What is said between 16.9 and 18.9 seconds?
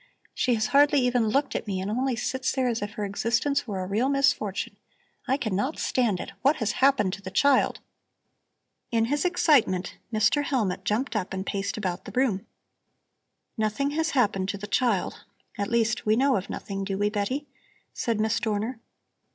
we, Betty?" said Miss Dorner.